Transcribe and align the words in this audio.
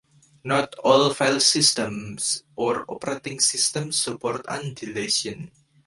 Not 0.43 0.73
all 0.83 1.13
file 1.13 1.39
systems 1.39 2.41
or 2.55 2.85
operating 2.89 3.39
systems 3.39 3.99
support 3.99 4.43
undeletion. 4.49 5.51